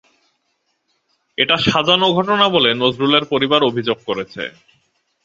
এটা 1.37 1.55
সাজানো 1.65 2.07
ঘটনা 2.17 2.45
বলে 2.49 2.69
নজরুলের 2.81 3.23
পরিবার 3.31 3.61
অভিযোগ 3.63 3.97
করেছে। 4.07 4.43